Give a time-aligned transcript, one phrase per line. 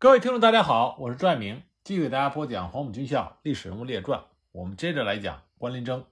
[0.00, 4.20] 各位听众，大家好，我是朱爱明，继续给大家播讲《黄埔军校历史人物列传》。
[4.52, 6.04] 我们接着来讲关林征。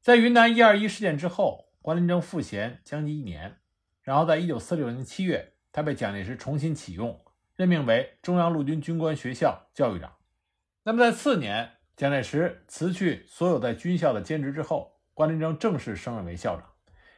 [0.00, 3.56] 在云南一二一事件之后，关林征赋闲将近一年，
[4.00, 7.20] 然后在一九四六年七月，他被蒋介石重新启用，
[7.56, 10.14] 任命为中央陆军军官学校教育长。
[10.84, 16.64] 那么在次年，蒋介石辞去所有在军校的兼职之后，关林征正式升任为校长，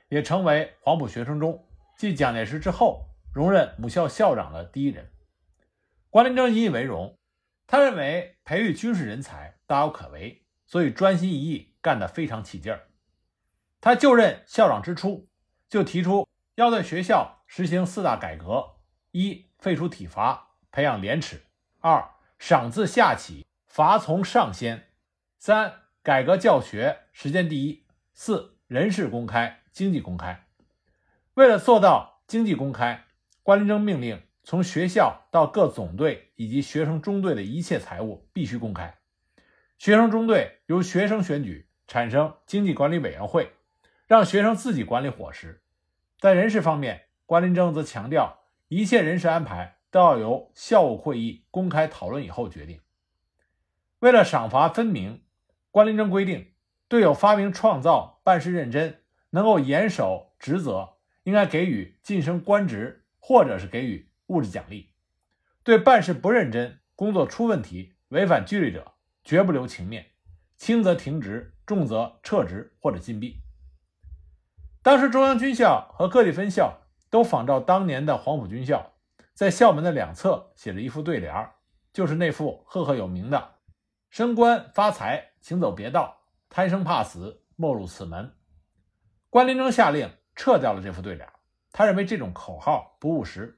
[0.09, 1.69] 也成为黄埔学生中
[1.99, 5.07] 继蒋介石之后荣任母校校长的第一人。
[6.11, 7.19] 关林征引以为荣，
[7.67, 12.89] 他认为培育军事人才大有可为，所以专心一意，干得非常起劲儿。
[13.79, 15.29] 他就任校长之初，
[15.69, 18.77] 就提出要对学校实行四大改革：
[19.11, 21.41] 一、废除体罚，培养廉耻；
[21.81, 24.79] 二、赏自下起，罚从上先；
[25.39, 27.85] 三、改革教学，实践第一；
[28.15, 30.47] 四、人事公开，经济公开。
[31.35, 33.05] 为了做到经济公开，
[33.43, 34.23] 关林征命令。
[34.49, 38.95] 从学校到各总队以及学生中队的一切财务必须公开。
[39.77, 43.53] 学生中队由学生选举，产生经济管理委员会，
[44.07, 45.61] 让学生自己管理伙食。
[46.19, 52.81] 在人事方面，关林征则强调，一切人事安排都要由校务会议公开讨论以后决定。
[53.99, 55.25] 为了赏罚分明，
[55.71, 56.53] 关林征规定，
[56.89, 64.08] 对有发明创造、办事认真、能够严守职责，应该给予晋升官职，或者是给予。
[64.29, 64.95] 物质奖励，
[65.63, 70.07] 对办事不认真、工作出问题、违反纪律者，绝不留情面，
[70.57, 73.43] 轻则停职，重则撤职或者禁闭。
[74.83, 76.79] 当时中央军校和各地分校
[77.11, 78.95] 都仿照当年的黄埔军校，
[79.35, 81.51] 在校门的两侧写着一副对联
[81.93, 83.57] 就是那副赫赫有名的
[84.09, 88.35] “升官发财，请走别道；贪生怕死，莫入此门”。
[89.31, 91.29] 关林征下令撤掉了这副对联，
[91.73, 93.58] 他认为这种口号不务实。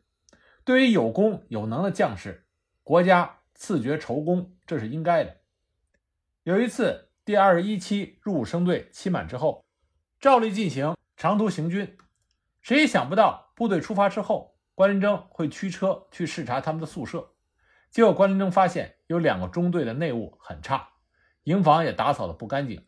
[0.65, 2.47] 对于有功有能的将士，
[2.83, 5.37] 国家赐爵酬功，这是应该的。
[6.43, 9.65] 有一次，第二十一期入伍生队期满之后，
[10.19, 11.97] 照例进行长途行军。
[12.61, 17.33] 谁也想不到，部队出发之后，关林征会驱车去视察他们的宿舍。
[17.91, 20.91] 结果，关林征发现有两个中队的内务很差，
[21.45, 22.87] 营房也打扫的不干净。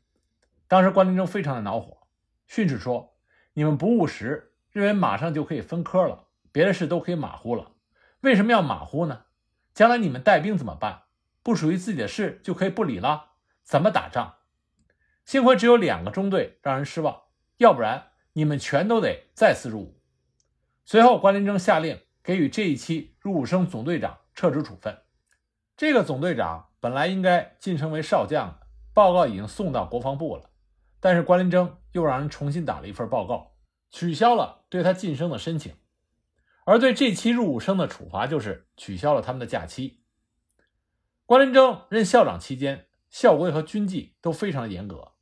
[0.68, 2.06] 当时，关林征非常的恼火，
[2.46, 3.16] 训斥说
[3.54, 7.72] ：“你们不务实，认为马上就可以分科了。”别的事都可以马虎了，
[8.20, 9.24] 为什么要马虎呢？
[9.74, 11.04] 将来你们带兵怎么办？
[11.42, 13.30] 不属于自己的事就可以不理了？
[13.64, 14.34] 怎么打仗？
[15.24, 17.22] 幸亏只有两个中队让人失望，
[17.56, 20.00] 要不然你们全都得再次入伍。
[20.84, 24.98] 随后，关林征下令给予这一期入伍生总队长撤职处分。
[25.76, 30.50] 这个总队长本来应该晋升为少将的，报告已经送到国防部了，
[31.00, 33.52] 但是关林征又让人重新打了一份报告，
[33.90, 35.74] 取消了对他晋升的申请。
[36.64, 40.00] 而对这期入伍生的处罚就是取消了他们的假期。
[41.26, 45.12] 关林征任校长期间，校规和军纪都非常严格。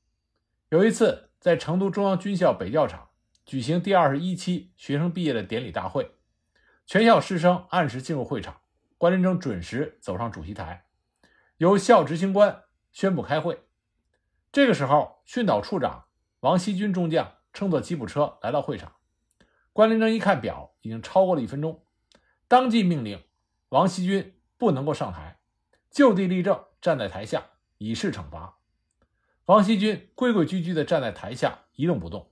[0.69, 3.11] 有一次，在成都中央军校北教场
[3.45, 6.17] 举行第二十一期学生毕业的典礼大会，
[6.87, 8.61] 全校师生按时进入会场，
[8.99, 10.85] 关林征准时走上主席台，
[11.57, 13.61] 由校执行官宣布开会。
[14.53, 16.07] 这个时候，训导处长
[16.41, 18.93] 王锡军中将乘坐吉普车来到会场。
[19.73, 21.83] 关林征一看表，已经超过了一分钟，
[22.49, 23.23] 当即命令
[23.69, 25.39] 王锡军不能够上台，
[25.91, 28.59] 就地立正，站在台下以示惩罚。
[29.47, 32.31] 王锡军规规矩矩地站在台下一动不动。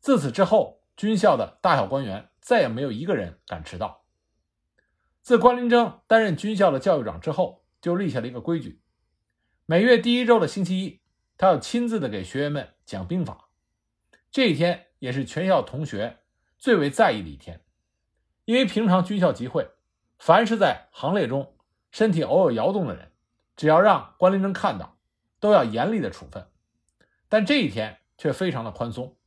[0.00, 4.04] 自此之后，军校的大小官员再也没有一个人敢迟到。
[5.22, 8.80] 自关林征担任军校的教育长之后，就立下了一个规矩：
[9.64, 11.00] 每月第一周的星期一，
[11.38, 13.48] 他要亲自的给学员们讲兵法。
[14.30, 16.23] 这一天也是全校同学。
[16.64, 17.62] 最为在意的一天，
[18.46, 19.68] 因为平常军校集会，
[20.16, 21.58] 凡是在行列中
[21.90, 23.12] 身体偶有摇动的人，
[23.54, 24.96] 只要让关林征看到，
[25.38, 26.48] 都要严厉的处分。
[27.28, 29.18] 但这一天却非常的宽松，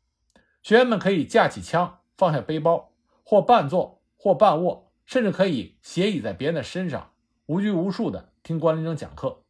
[0.63, 2.91] 学员们可以架起枪，放下背包，
[3.23, 7.13] 或半坐，或半卧，甚至可以斜倚在别人的身上，
[7.45, 9.45] 无拘无束的听关林征讲课。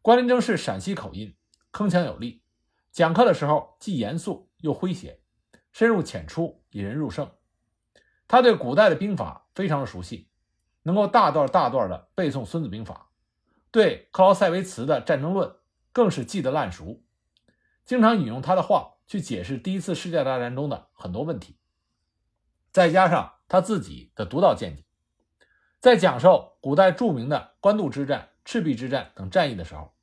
[0.00, 1.36] 关林征是陕西口音，
[1.70, 2.42] 铿锵有力，
[2.90, 5.20] 讲课的时候既严肃又诙谐。
[5.70, 7.30] 深入浅出，引人入胜。
[8.28, 10.28] 他对古代的兵法非常的熟悉，
[10.82, 12.94] 能够大段大段的背诵《孙子兵法》，
[13.70, 15.48] 对克劳塞维茨的《战争论》
[15.92, 17.02] 更是记得烂熟，
[17.84, 21.56] 经常引用他的话去解释第一次世界大战中的很多问题。
[22.70, 24.84] 再加上他自己的独到见解，
[25.78, 29.94] 在讲授古代著名的官渡之战、赤壁之战等战役的时候，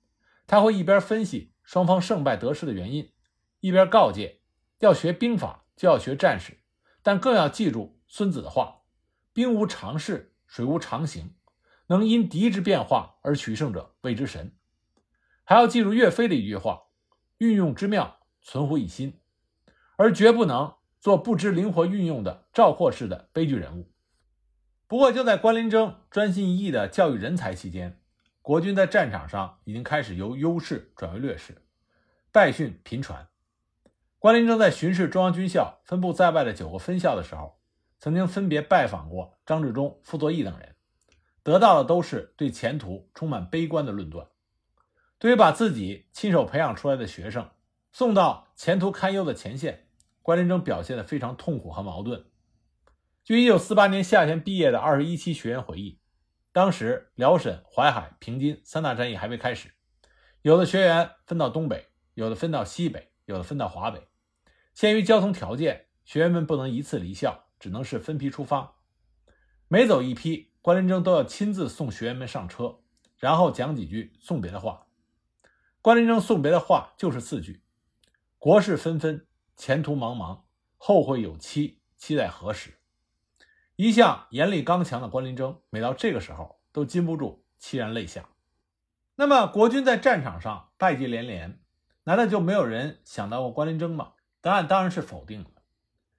[0.45, 3.11] 他会一边分析双方胜败得失的原因，
[3.59, 4.41] 一边告诫。
[4.79, 6.57] 要学兵法，就要学战士，
[7.01, 8.81] 但更要记住孙子的话
[9.31, 11.33] ：“兵无常势，水无常形，
[11.87, 14.57] 能因敌之变化而取胜者谓之神。
[15.45, 16.87] 还要记住岳飞的一句话：
[17.37, 19.21] 运用之妙，存乎一心，
[19.95, 23.89] 而绝不能做不知灵活运用的赵括式的悲剧人物。
[24.85, 28.01] 不过，就在关林征专心一意的教育人才期间，
[28.41, 31.61] 国军在战场上已经开始由优势转为劣势，
[32.33, 33.28] 败讯频传。
[34.19, 37.57] 关麟征在巡视中央军校分布在外的九个分校的时候，
[37.99, 40.75] 曾经分别拜访过张治中、傅作义等人，
[41.41, 44.27] 得到的都是对前途充满悲观的论断。
[45.19, 47.49] 对于把自己亲手培养出来的学生
[47.93, 49.87] 送到前途堪忧的前线，
[50.21, 52.25] 关麟征表现得非常痛苦和矛盾。
[53.23, 55.97] 据1948年夏天毕业的21期学员回忆，
[56.51, 59.71] 当时辽沈、淮海、平津三大战役还未开始，
[60.41, 64.08] 有的学员分到东北，有的分到西北，有的分到华北。
[64.79, 68.77] 限于交通条件，学员们不能一次离校，只能是分批出发。
[69.67, 72.79] 每走一批，关林征都要亲自送学员们上车，
[73.17, 74.87] 然后讲几句送别的话。
[75.81, 77.61] 关林征送别的话就是四句
[78.39, 79.27] ：“国事纷纷，
[79.57, 80.43] 前途茫茫，
[80.77, 82.79] 后会有期，期待何时？”
[83.75, 88.29] 一向严厉刚强的关林征，每到这个时候都禁不住凄然泪下。
[89.17, 91.59] 那么，国军在战场上败绩连连，
[92.05, 94.13] 难道就没有人想到过关林征吗？
[94.41, 95.49] 答案当然是否定的。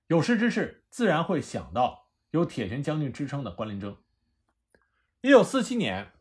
[0.07, 3.97] 有识之士自然会想到有铁拳将军之称的关麟征。
[5.21, 6.13] 一九四七年，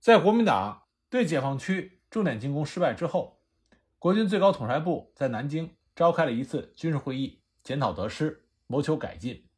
[0.00, 3.42] 在国民党对解放区重点进攻失败之后，
[3.98, 9.48] 国军最高统帅部在南京召开了一次军事会议，检讨得失，谋求改进。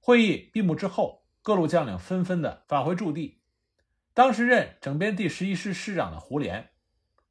[0.00, 3.40] 会议闭幕之后，各路将领纷纷的返回驻地。
[4.14, 6.68] 当时任整编第十一师师长的胡琏，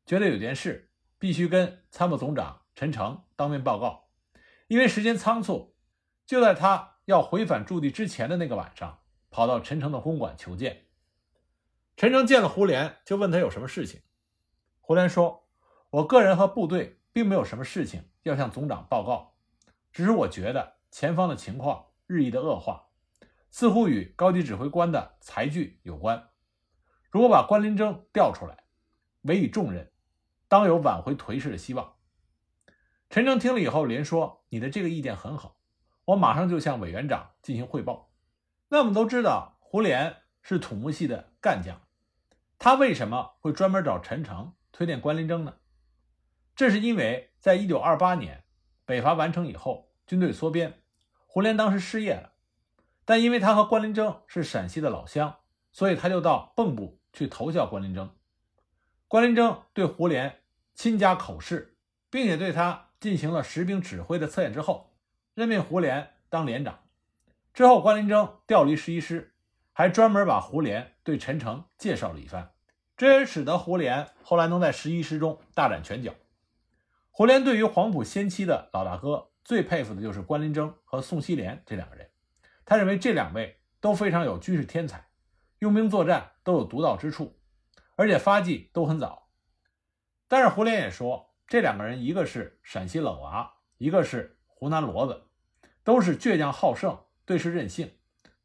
[0.06, 4.10] 觉得有件事必须跟参谋总长陈诚当面报告。
[4.68, 5.76] 因为时间仓促，
[6.26, 9.00] 就在他要回返驻地之前的那个晚上，
[9.32, 10.86] 跑到陈诚的公馆求见。
[11.98, 14.02] 陈诚见了胡琏，就问他有什么事情。
[14.82, 15.48] 胡琏说
[15.90, 19.36] ：“我个人和部队并没有什么事情要向总长报告，
[19.92, 22.90] 只是我觉得前方的情况。”日益的恶化，
[23.50, 26.30] 似乎与高级指挥官的裁具有关。
[27.10, 28.66] 如果把关麟征调出来，
[29.22, 29.92] 委以重任，
[30.48, 31.95] 当有挽回颓势的希望。
[33.10, 35.58] 陈诚听了以后，连说：“你的这个意见很好，
[36.06, 38.12] 我马上就向委员长进行汇报。”
[38.70, 41.82] 那我们都知道，胡琏是土木系的干将，
[42.58, 45.56] 他为什么会专门找陈诚推荐关林征呢？
[46.56, 48.44] 这是因为在一九二八年
[48.86, 50.82] 北伐完成以后，军队缩编。
[51.28, 52.32] 胡琏当时失业了，
[53.06, 55.40] 但因为他和关林征是陕西的老乡，
[55.72, 58.16] 所以他就到蚌埠去投效关林征。
[59.08, 60.34] 关林征对胡琏
[60.74, 61.78] 亲加口试，
[62.10, 64.96] 并且对他进行了实兵指挥的测验之后，
[65.36, 66.80] 任命胡琏当连长。
[67.54, 69.36] 之后，关林征调离十一师，
[69.74, 72.54] 还专门把胡琏对陈诚介绍了一番，
[72.98, 76.16] 这也使得胡琏后来能在十一师中大展拳脚。
[77.12, 79.30] 胡琏对于黄埔先期的老大哥。
[79.44, 82.10] 最佩服的就是关林征和宋希濂这两个人，
[82.66, 85.06] 他认为这两位都非常有军事天才，
[85.60, 87.38] 用兵作战都有独到之处，
[87.96, 89.30] 而且发迹都很早。
[90.28, 95.24] 但是胡琏也说，这两个人一个是陕西冷娃，一个是湖南骡子，
[95.84, 97.92] 都是倔强好胜，对事任性，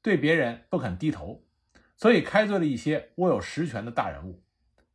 [0.03, 1.43] 对别人不肯低头，
[1.97, 4.43] 所以开罪了一些握有实权的大人物。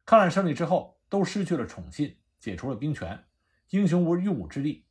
[0.06, 3.26] 抗战胜利之后，都失去了宠信，解除了兵权，
[3.72, 4.86] 英雄无用武之地。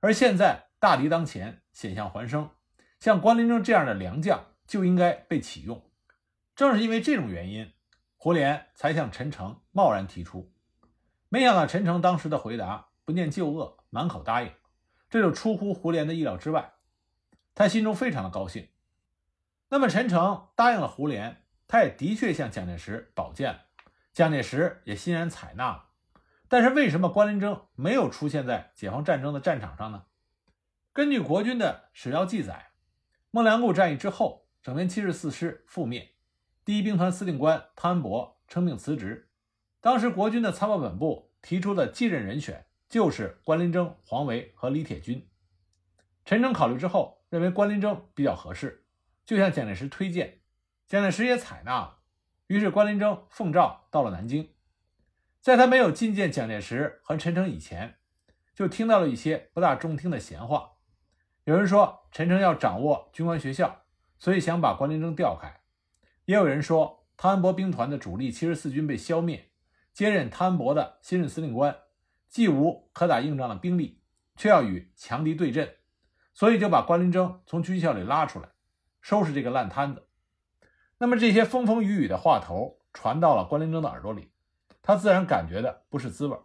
[0.00, 2.50] 而现在大敌当前，险象环生，
[2.98, 5.88] 像关林征这样的良将就应该被启用。
[6.56, 7.72] 正是因为这种原因，
[8.16, 10.52] 胡琏才向陈诚贸然提出。
[11.32, 14.52] 没想到陈诚当时的回答不念旧恶，满口答应，
[15.08, 16.72] 这就出乎胡琏的意料之外。
[17.54, 18.68] 他心中非常的高兴。
[19.68, 21.36] 那么陈诚答应了胡琏，
[21.68, 23.60] 他也的确向蒋介石保荐，
[24.12, 25.90] 蒋介石也欣然采纳了。
[26.48, 30.06] 但是为什么关麟征没有出现在解放战争的战场上呢？
[30.92, 32.72] 根据国军的史料记载，
[33.30, 36.16] 孟良崮战役之后，整编七十四师覆灭，
[36.64, 39.29] 第一兵团司令官汤恩伯称病辞职。
[39.80, 45.26] 当时国军的参谋本部提出的继任人选就是关麟征、黄维和李铁军。
[46.24, 48.84] 陈诚考虑之后，认为关麟征比较合适，
[49.24, 50.40] 就向蒋介石推荐，
[50.86, 51.98] 蒋介石也采纳了。
[52.48, 54.50] 于是关麟征奉诏到了南京。
[55.40, 57.96] 在他没有觐见蒋介石和陈诚以前，
[58.54, 60.72] 就听到了一些不大中听的闲话。
[61.44, 63.84] 有人说陈诚要掌握军官学校，
[64.18, 65.62] 所以想把关麟征调开；
[66.26, 69.49] 也有人说汤恩伯兵团的主力七十四军被消灭，
[69.92, 71.76] 接任汤恩伯的新任司令官
[72.28, 74.02] 既无可打硬仗的兵力，
[74.36, 75.76] 却要与强敌对阵，
[76.32, 78.48] 所以就把关林征从军校里拉出来，
[79.00, 80.06] 收拾这个烂摊子。
[80.98, 84.32] 那么这些风风雨雨的话头传到了关林征的耳朵里，
[84.80, 86.38] 他自然感觉的不是滋味。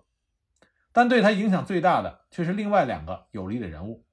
[0.91, 4.05] 但对他影响最大的却是另外两个有利的人物，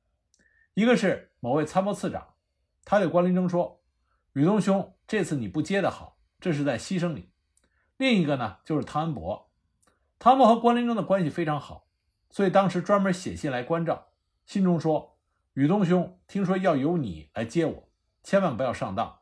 [0.74, 2.34] 一个是某位参谋次长，
[2.84, 3.82] 他对关林征说
[4.34, 7.31] ：“宇东兄，这次你不接的好，这是在牺牲你。”
[8.02, 9.48] 另一个呢，就是汤恩伯。
[10.18, 11.86] 汤恩伯和关林征的关系非常好，
[12.30, 14.08] 所以当时专门写信来关照，
[14.44, 15.18] 信中说
[15.54, 17.88] ：“宇东兄，听说要由你来接我，
[18.24, 19.20] 千万不要上当。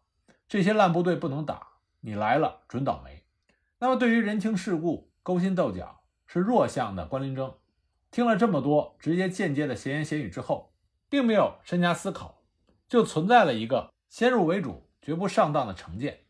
[0.48, 3.26] 这些烂部队不能打，你来了准倒霉。”
[3.80, 7.54] 那么对于人情世故、勾心斗角是弱项的关林征，
[8.10, 10.72] 听了这么多直接间接的闲言闲语之后，
[11.10, 12.40] 并没有深加思考，
[12.88, 16.20] 就存在了一个先入为主、绝不上当的成见。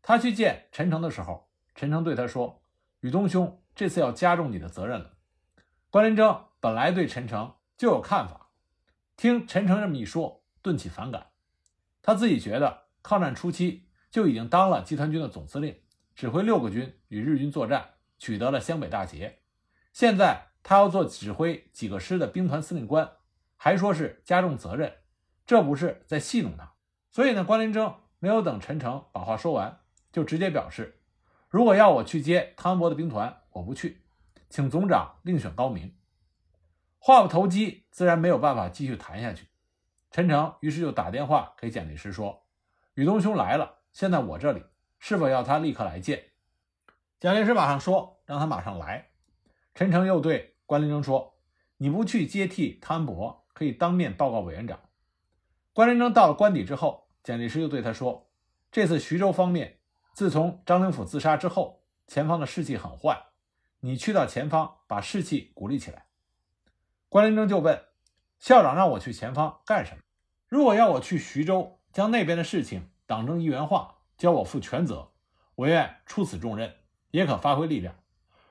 [0.00, 1.45] 他去见陈诚的时候。
[1.76, 2.62] 陈诚对他说
[3.00, 5.12] ：“宇东兄，这次要加重你的责任了。”
[5.90, 8.48] 关林征本来对陈诚就有看法，
[9.14, 11.26] 听陈诚这么一说，顿起反感。
[12.00, 15.78] 他自己觉得抗战初期就已经当了集团军的总司令，
[16.14, 19.42] 指挥六个军与日军作战，取得了湘北大捷。
[19.92, 23.12] 现在他要做指挥几个师的兵团司令官，
[23.56, 24.94] 还说是加重责任，
[25.44, 26.72] 这不是在戏弄他？
[27.10, 29.80] 所以呢，关林征没有等陈诚把话说完，
[30.10, 30.94] 就直接表示。
[31.48, 34.02] 如果要我去接汤恩伯的兵团，我不去，
[34.50, 35.94] 请总长另选高明。
[36.98, 39.46] 话不投机，自然没有办法继续谈下去。
[40.10, 42.46] 陈诚于是就打电话给蒋介石说
[42.94, 44.62] ：“宇东兄来了，现在我这里，
[44.98, 46.24] 是否要他立刻来见？”
[47.20, 49.10] 蒋介石马上说：“让他马上来。”
[49.74, 51.38] 陈诚又对关林征说
[51.78, 54.80] ：“你不去接替汤恩伯，可以当面报告委员长。”
[55.72, 58.30] 关林征到了官邸之后，蒋介石又对他说
[58.72, 59.75] ：“这次徐州方面。”
[60.16, 63.26] 自从张灵甫自杀之后，前方的士气很坏。
[63.80, 66.06] 你去到前方，把士气鼓励起来。
[67.10, 67.84] 关林征就问
[68.38, 69.98] 校长：“让我去前方干什么？
[70.48, 75.12] 如果要我去徐州，将那边的事情党政一元化，交我负全责，
[75.54, 76.76] 我愿出此重任，
[77.10, 77.94] 也可发挥力量。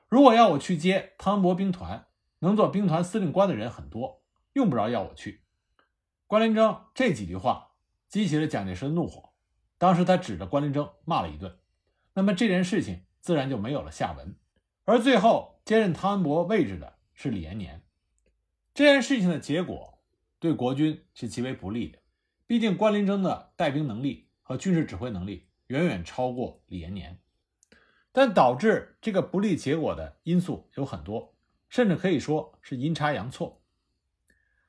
[0.06, 2.06] 如果要我去接汤恩伯兵团，
[2.38, 5.42] 能做兵团司令官的人很多，用不着要我去。”
[6.28, 7.72] 关林征这几句话
[8.08, 9.25] 激起了蒋介石的怒火。
[9.78, 11.58] 当时他指着关林征骂了一顿，
[12.14, 14.34] 那么这件事情自然就没有了下文。
[14.84, 17.82] 而最后接任汤恩伯位置的是李延年，
[18.72, 19.98] 这件事情的结果
[20.38, 21.98] 对国军是极为不利的。
[22.46, 27.18] 毕竟关林征的带兵能力和军事指挥能力远远超过李延年，
[28.12, 31.34] 但导致这个不利结果的因素有很多，
[31.68, 33.60] 甚至可以说是阴差阳错。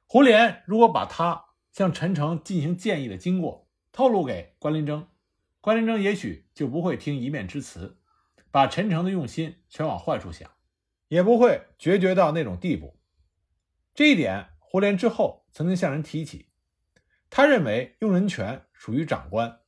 [0.07, 5.07] 胡琏如果把他向陈诚进行建议的经过，透露给关林征，
[5.61, 7.97] 关林征也许就不会听一面之词，
[8.51, 10.49] 把陈诚的用心全往坏处想，
[11.07, 12.99] 也不会决绝到那种地步。
[13.93, 16.49] 这一点，胡琏之后曾经向人提起。
[17.29, 19.59] 他认为用人权属于长官，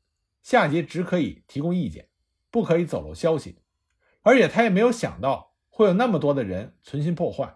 [0.42, 2.10] 下级只可以提供意见，
[2.50, 3.64] 不可以走漏消息。
[4.22, 7.56] 而且他也没有想到会有那么多的人存心破坏。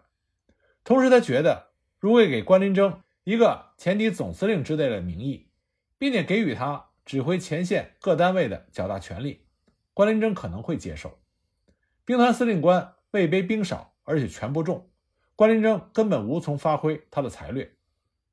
[0.83, 5.49] 同时，他觉得如果给关林征一个前敌总司令之类的名义，
[6.03, 9.45] 并且给予他指挥前线各单位的较大权力，
[9.93, 11.17] 关林征可能会接受。
[12.03, 14.91] 兵团司令官位卑兵少，而且权不重，
[15.37, 17.73] 关林征根本无从发挥他的才略，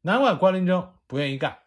[0.01, 1.59] 难怪关林征不愿意干。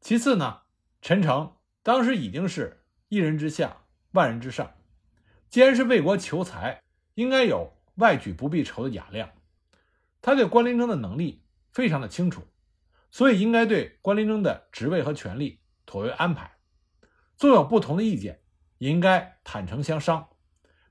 [0.00, 0.62] 其次呢，
[1.02, 3.76] 陈诚当时已经是一人之下，
[4.12, 4.72] 万人之上，
[5.50, 9.28] 既然是为国求财，应该有外举不必愁的雅量。
[10.22, 11.42] 他对关林征的能力
[11.74, 12.40] 非常的清楚。
[13.10, 16.58] 所以应该对关林征的职位和权力妥为安排，
[17.36, 18.40] 纵有不同的意见，
[18.78, 20.28] 也应该坦诚相商，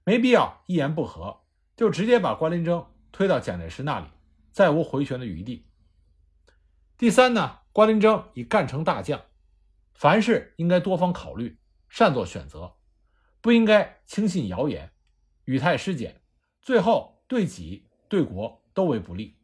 [0.04, 1.46] 没必要一言不合
[1.76, 4.08] 就直接把关林征推到蒋介石那里，
[4.52, 5.66] 再无回旋的余地。
[6.98, 9.22] 第三呢，关林征已干成大将，
[9.94, 11.58] 凡事应该多方考虑，
[11.88, 12.76] 善做选择，
[13.40, 14.92] 不应该轻信谣言，
[15.46, 16.22] 语态失检，
[16.62, 19.40] 最后对己对国都为不利。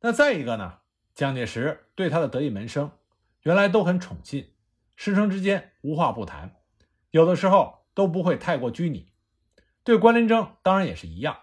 [0.00, 0.81] 那再一个呢？
[1.14, 2.90] 蒋介石对他的得意门生，
[3.42, 4.54] 原来都很宠信，
[4.96, 6.56] 师生之间无话不谈，
[7.10, 9.12] 有的时候都不会太过拘泥。
[9.84, 11.36] 对关林征当然也是一样，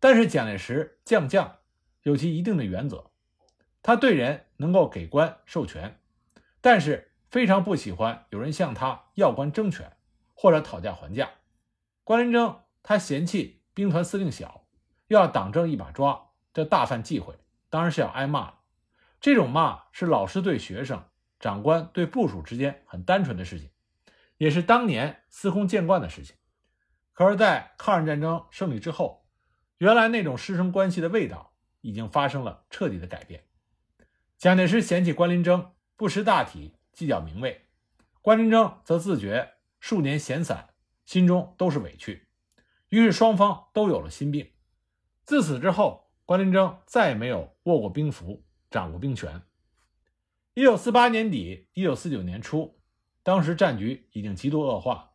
[0.00, 1.58] 但是蒋介石将将
[2.02, 3.10] 有其一定的原则，
[3.82, 5.98] 他对人能够给官授权，
[6.60, 9.96] 但是非常不喜欢有人向他要官争权
[10.34, 11.30] 或者讨价还价。
[12.02, 14.66] 关林征他嫌弃兵团司令小，
[15.06, 17.34] 又要党政一把抓，这大犯忌讳，
[17.70, 18.52] 当然是要挨骂。
[19.24, 21.02] 这种骂是老师对学生、
[21.40, 23.70] 长官对部署之间很单纯的事情，
[24.36, 26.36] 也是当年司空见惯的事情。
[27.14, 29.26] 可是，在抗日战争胜利之后，
[29.78, 33.44] 原来那种师生关系的味道已经发生了彻底的改变。
[34.36, 37.64] 蒋介石嫌弃关林征不识大体、计较名位，
[38.20, 40.74] 关林征则自觉数年闲散，
[41.06, 42.28] 心中都是委屈，
[42.90, 44.52] 于是双方都有了心病。
[45.24, 49.40] 自此之后，关林征再也没有握过兵符，掌过兵权。
[50.54, 52.80] 一九四八年底，一九四九年初，
[53.22, 55.12] 当时战局已经极度恶化，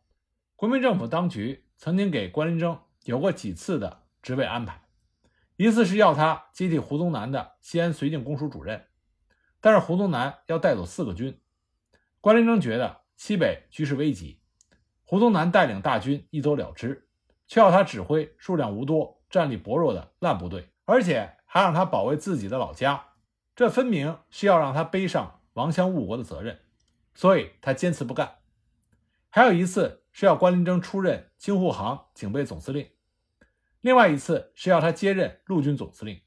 [0.56, 4.88] 国民政府当局曾经给关林征有过几次的职位安排，
[5.56, 8.86] 一次是要他接替胡宗南的西安绥靖公署主任，
[9.60, 11.38] 但是胡宗南要带走四个军，
[12.22, 14.40] 关林征觉得西北局势危急，
[15.04, 17.10] 胡宗南带领大军一走了之，
[17.46, 23.08] 却要他指挥数量无多、战力薄弱的烂部队，而且还让他保卫自己的老家，
[23.60, 26.60] 这分明是要让他背上亡乡误国的责任，
[27.14, 28.38] 所以他坚持不干。
[29.28, 32.88] 还有一次是要关林征出任京沪杭警备总司令，
[33.82, 36.22] 另外一次是要他接任陆军总司令。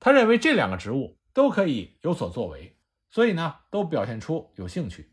[0.00, 2.78] 他认为这两个职务都可以有所作为，
[3.10, 5.12] 所以呢，都表现出有兴趣，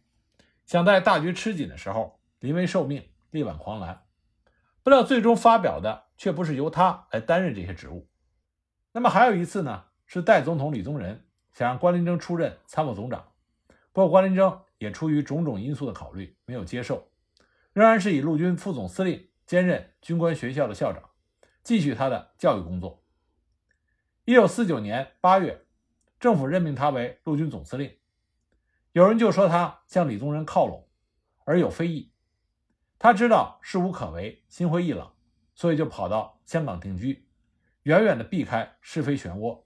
[0.65, 4.06] 想在大局吃紧的时候临危受命、力挽狂澜。
[4.84, 8.08] 不料最终发表的却不是由他来担任这些职务。
[8.94, 13.32] 那么还有一次呢，是代总统李宗仁想让关林征出任参谋总长，
[13.92, 14.62] 不过关林征。
[14.78, 17.08] 也出于种种因素的考虑，没有接受，
[17.72, 21.12] 仍然是以陆军副总司令兼任军官学校的校长，
[21.64, 23.02] 继续他的教育工作。
[24.26, 25.66] 一九四九年八月，
[26.20, 27.98] 政府任命他为陆军总司令。
[28.92, 30.86] 有人就说他向李宗仁靠拢，
[31.46, 32.12] 而有非议。
[33.00, 35.10] 他知道事无可为，心灰意冷，
[35.56, 37.30] 所以就跑到香港定居，
[37.84, 39.64] 远远的避开是非漩涡。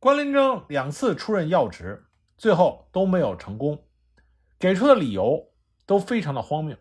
[0.00, 3.84] 关林征两次出任要职，最后都没有成功。
[4.56, 5.50] 给出的理由
[5.86, 6.76] 都非常的荒谬。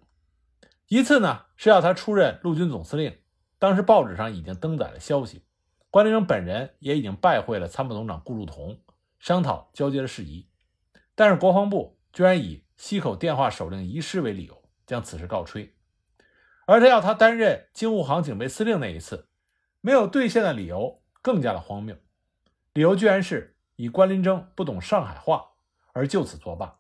[0.88, 3.18] 一次呢是要他出任陆军总司令，
[3.58, 5.44] 当时报纸上已经登载了消息，
[5.90, 8.80] 关林征本人也已经拜会了参谋总长顾祝同，
[9.20, 10.48] 商讨交接的事宜。
[11.16, 15.76] 但是国防部居然以溪口电话手令遗失为理由，将此事告吹。
[16.68, 19.28] 而他要他担任京沪杭警备司令那一次，
[19.82, 21.98] 没有兑现的理由更加的荒谬，
[22.78, 25.54] 理由居然是以关林征不懂上海话
[25.94, 26.80] 而就此作罢。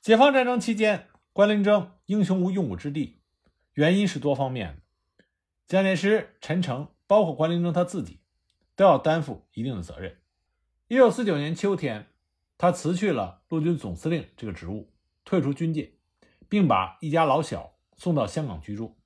[0.00, 3.20] 解放战争期间，关林征英雄无用武之地，
[3.74, 4.82] 原因是多方面的。
[5.68, 8.18] 蒋介石、陈诚，包括关林征他自己，
[8.74, 10.18] 都要担负一定的责任。
[10.88, 12.08] 一九四九年秋天，
[12.58, 14.92] 他辞去了陆军总司令这个职务，
[15.24, 15.92] 退出军界，
[16.48, 18.98] 并把一家老小送到香港居住。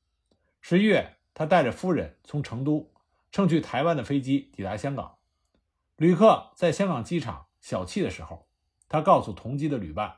[0.62, 2.90] 十一月，他带着夫人从成都
[3.30, 5.13] 乘去台湾的飞机抵达香港。
[6.04, 8.46] 旅客在香港机场小憩的时候，
[8.90, 10.16] 他告诉同机的旅伴。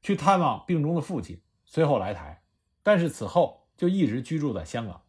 [0.00, 2.42] 去探望病中的父亲，随后来台，
[2.82, 5.02] 但是此后就一直居住在香港。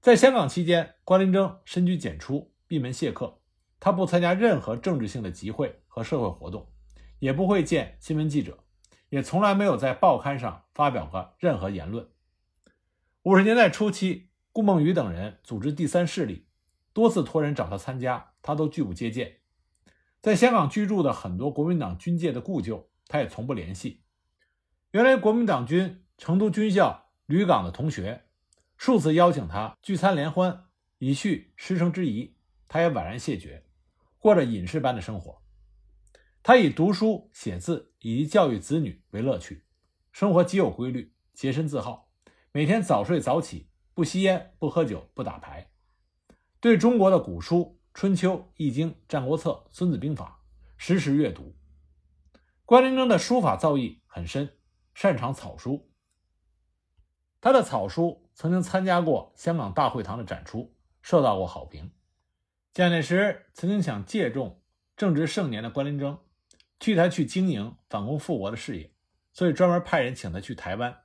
[0.00, 3.38] 在香港期间，关林征深居简出，闭门谢客。
[3.78, 6.72] 他不参加任何政治性的集会和社会活动，
[7.20, 8.58] 也不会见新闻记者，
[9.10, 12.08] 也从来没有在报刊上发表过任何言论。
[13.22, 16.48] 五十年代初期，顾梦渔等人组织第三势力，
[16.92, 19.40] 多次托人找他参加，他都拒不接见。
[20.20, 22.88] 在香港居住的很多国民党军界的故旧。
[23.08, 24.04] 他也从不联系。
[24.92, 28.24] 原来国民党军成都军校旅港的同学
[28.78, 30.64] 数次邀请他聚餐联欢，
[30.96, 32.36] 以叙师生之谊，
[32.68, 33.66] 他也婉然谢绝，
[34.18, 35.42] 过着隐士般的生活。
[36.42, 39.66] 他以读书写字以及教育子女为乐趣，
[40.10, 42.08] 生活极有规律，洁身自好，
[42.50, 45.71] 每天早睡早起，不吸烟，不喝酒，不打牌。
[46.62, 50.40] 对中国的古书《春秋》《易经》《战国策》《孙子兵法》
[50.80, 51.56] 时时阅读。
[52.64, 54.48] 关林征的书法造诣很深，
[54.94, 55.90] 擅长草书。
[57.40, 60.72] 他的草书曾经参加过香港大会堂的展出，
[61.02, 61.90] 受到过好评。
[62.72, 64.62] 蒋介石曾经想借重
[64.96, 66.16] 正值盛年的关林征，
[66.78, 68.92] 替他去经营反攻复国的事业，
[69.32, 70.96] 所以专门派人请他去台湾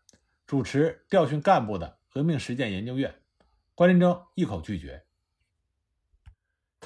[0.46, 3.16] 主持调训干部的革命实践研究院。
[3.74, 5.07] 关林征一口拒绝。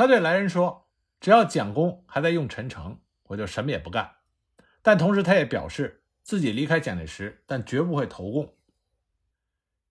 [0.01, 0.89] 他对来人说
[1.21, 4.15] ：“只要蒋公还在用陈诚，我就什么也不干。”
[4.81, 8.55] 但同时，他也表示自己离开蒋介石，但绝不会投共。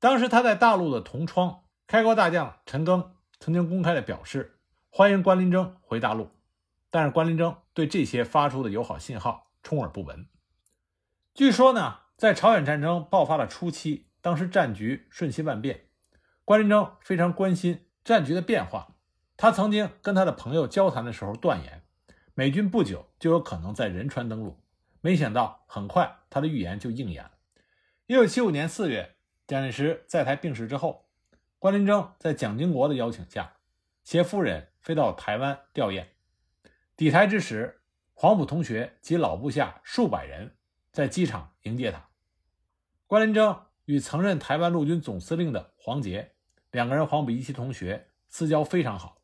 [0.00, 6.32] 当时他在大陆的同窗开国大将陈赓曾经公开的表示欢迎关林征回大陆，
[6.90, 10.26] 但是关林征对这些发出的友好信号充耳不闻。
[11.34, 15.84] 据说呢，在朝鲜战争爆发的初期，当时战局瞬息万变，
[16.44, 18.89] 关林征非常关心战局的变化。
[19.40, 21.82] 他曾经跟他的朋友交谈的时候断言，
[22.34, 24.60] 美军不久就有可能在仁川登陆。
[25.00, 27.30] 没想到，很快他的预言就应验了。
[28.06, 31.06] 一九七五年四月，蒋介石在台病逝之后，
[31.58, 33.54] 关林征在蒋经国的邀请下，
[34.04, 36.04] 携夫人飞到台湾吊唁。
[36.94, 37.80] 抵台之时，
[38.12, 40.54] 黄埔同学及老部下数百人
[40.92, 42.08] 在机场迎接他。
[43.06, 46.32] 关林征与曾任台湾陆军总司令的黄杰
[46.72, 49.19] 两个人黄埔一期同学，私交非常好。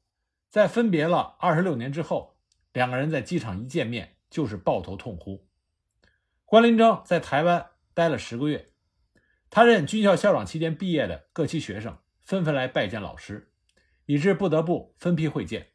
[0.57, 2.39] 在分别了二十六年之后，
[2.73, 5.47] 两个人在机场一见面就是抱头痛哭。
[6.47, 8.73] 关林征在台湾待了十个月，
[9.51, 13.53] 他任军校校长期间毕业的各期学生纷纷来拜见老师，
[14.07, 15.67] 以致不得不分批会见。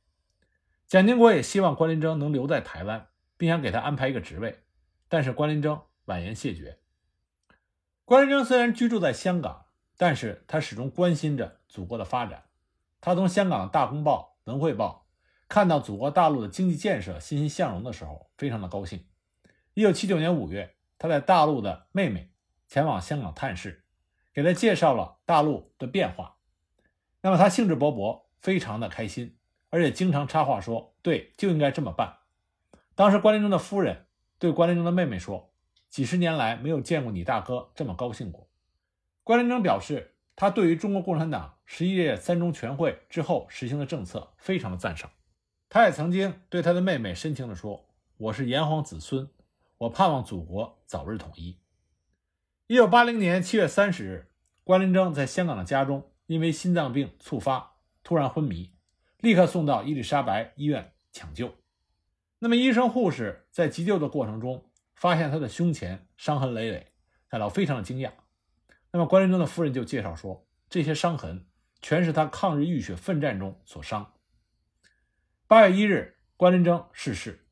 [0.87, 4.63] 蒋经国也希望关林征能留在台湾，并想给他安排一个职位，
[5.07, 6.79] 但是关林征婉言谢绝。
[8.03, 12.45] 关林征虽然居住在香港，但是他始终关心着祖国的发展。
[12.99, 15.07] 他从香港《大公报》《文汇报》
[15.47, 19.05] 看到祖国大陆的经济建设欣欣向荣的时候，非常的高兴。
[19.73, 22.31] 一九七九年五月，他在大陆的妹妹
[22.67, 23.83] 前往香港探视，
[24.33, 26.37] 给他介绍了大陆的变化。
[27.21, 29.37] 那么他兴致勃勃，非常的开心，
[29.69, 32.17] 而且经常插话说：“对，就应该这么办。”
[32.95, 34.05] 当时关林征的夫人
[34.39, 35.49] 对关林征的妹妹说。
[35.91, 38.47] 几十年来没有见过你大哥这么高兴过。
[39.25, 45.09] 关林征表示，他对于中国共产党十一届三中全会之后实行的政策非常的赞赏。
[45.69, 47.87] 他也曾经对他的妹妹深情地说
[48.19, 49.29] ：“我是炎黄子孙，
[49.77, 51.57] 我盼望祖国早日统一。”
[52.67, 54.27] 一九八零年七月三十日，
[54.65, 58.73] 关林征在香港的家中因为心脏病猝发，突然昏迷，
[59.19, 61.55] 立刻送到伊丽莎白医院抢救。
[62.39, 64.65] 那么医生护士在急救的过程中。
[64.93, 66.91] 发现他的胸前伤痕累累，
[67.27, 68.11] 感到非常的惊讶。
[68.91, 71.47] 那么关林征的夫人就介绍说，这些伤痕
[71.81, 74.13] 全是他抗日浴血奋战中所伤。
[75.47, 77.45] 八月一日，关林征逝世。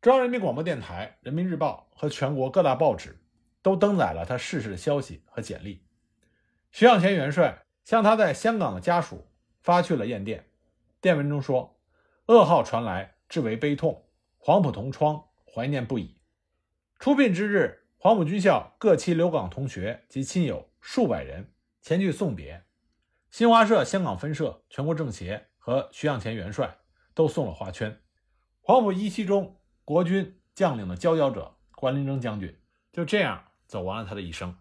[0.00, 3.18] 中央人民广播电台、人民日报和全国各大报纸
[3.62, 5.84] 都登载了他逝世的消息和简历。
[6.70, 9.26] 徐向前元帅向他在香港的家属
[9.60, 10.46] 发去了唁电，
[11.00, 11.78] 电文中说
[12.26, 14.04] ：“噩耗传来，至为悲痛，
[14.38, 16.16] 黄埔同窗，怀念不已。”
[16.98, 22.64] 出殡之日，黄埔军校各期留港同学及亲友数百人前去送别。
[23.30, 26.78] 新华社香港分社、全国政协和徐向前元帅
[27.14, 28.00] 都送了花圈。
[28.60, 32.58] 黄埔一期中国军将领的佼佼者关麟征将军
[32.92, 34.56] 就这样走完了他的一生。